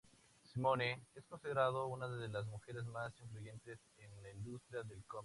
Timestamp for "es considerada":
1.13-1.85